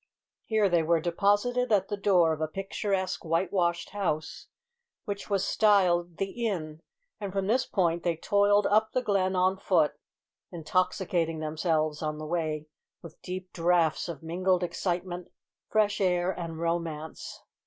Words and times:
Here 0.45 0.67
they 0.67 0.81
were 0.81 0.99
deposited 0.99 1.71
at 1.71 1.89
the 1.89 1.95
door 1.95 2.33
of 2.33 2.41
a 2.41 2.47
picturesque 2.47 3.23
white 3.23 3.53
washed 3.53 3.91
house, 3.91 4.47
which 5.05 5.29
was 5.29 5.45
styled 5.45 6.17
the 6.17 6.47
Inn, 6.47 6.81
and 7.19 7.31
from 7.31 7.45
this 7.45 7.67
point 7.67 8.01
they 8.01 8.15
toiled 8.15 8.65
up 8.65 8.93
the 8.93 9.03
glen 9.03 9.35
on 9.35 9.57
foot, 9.57 9.93
intoxicating 10.51 11.37
themselves 11.37 12.01
on 12.01 12.17
the 12.17 12.25
way 12.25 12.65
with 13.03 13.21
deep 13.21 13.53
draughts 13.53 14.09
of 14.09 14.23
mingled 14.23 14.63
excitement, 14.63 15.31
fresh 15.69 16.01
air, 16.01 16.31
and 16.31 16.57
romance. 16.57 17.43